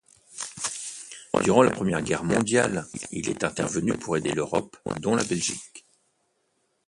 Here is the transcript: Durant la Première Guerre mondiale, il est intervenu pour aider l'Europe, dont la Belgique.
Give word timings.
Durant 1.43 1.61
la 1.61 1.69
Première 1.69 2.01
Guerre 2.01 2.23
mondiale, 2.23 2.87
il 3.11 3.29
est 3.29 3.43
intervenu 3.43 3.93
pour 3.99 4.17
aider 4.17 4.31
l'Europe, 4.31 4.75
dont 4.99 5.13
la 5.15 5.23
Belgique. 5.23 5.85